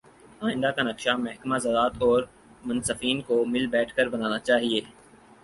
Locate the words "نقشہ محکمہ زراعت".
0.83-2.01